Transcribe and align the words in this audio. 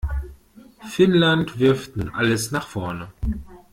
Finnland 0.89 1.59
wirft 1.59 1.95
nun 1.95 2.09
alles 2.09 2.49
nach 2.49 2.65
vorne. 2.67 3.09